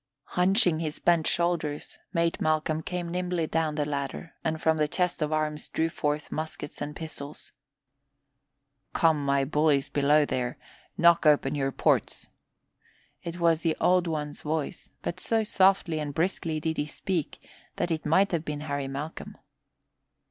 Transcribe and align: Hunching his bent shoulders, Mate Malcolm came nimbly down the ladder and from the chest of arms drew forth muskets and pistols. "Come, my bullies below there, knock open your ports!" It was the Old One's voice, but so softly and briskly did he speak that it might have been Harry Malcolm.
Hunching 0.33 0.79
his 0.79 0.97
bent 0.97 1.27
shoulders, 1.27 1.99
Mate 2.11 2.41
Malcolm 2.41 2.81
came 2.81 3.09
nimbly 3.11 3.45
down 3.45 3.75
the 3.75 3.85
ladder 3.85 4.33
and 4.43 4.59
from 4.59 4.77
the 4.77 4.87
chest 4.87 5.21
of 5.21 5.31
arms 5.31 5.67
drew 5.67 5.89
forth 5.89 6.31
muskets 6.31 6.81
and 6.81 6.95
pistols. 6.95 7.51
"Come, 8.93 9.23
my 9.23 9.45
bullies 9.45 9.89
below 9.89 10.25
there, 10.25 10.57
knock 10.97 11.27
open 11.27 11.53
your 11.53 11.71
ports!" 11.71 12.25
It 13.21 13.39
was 13.39 13.61
the 13.61 13.77
Old 13.79 14.07
One's 14.07 14.41
voice, 14.41 14.89
but 15.03 15.19
so 15.19 15.43
softly 15.43 15.99
and 15.99 16.15
briskly 16.15 16.59
did 16.59 16.77
he 16.77 16.87
speak 16.87 17.39
that 17.75 17.91
it 17.91 18.03
might 18.03 18.31
have 18.31 18.43
been 18.43 18.61
Harry 18.61 18.87
Malcolm. 18.87 19.37